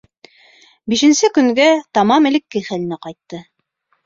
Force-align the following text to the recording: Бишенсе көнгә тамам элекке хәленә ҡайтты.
Бишенсе 0.93 1.29
көнгә 1.35 1.67
тамам 1.99 2.29
элекке 2.31 2.63
хәленә 2.71 3.01
ҡайтты. 3.05 3.45